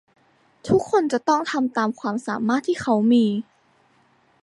[0.67, 3.25] ทุกคนจะต้องทำตามความสามารถที่เขามี